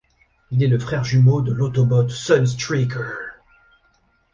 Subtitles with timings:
[0.49, 3.19] Il est le frère jumeau de l'Autobot Sunstreaker.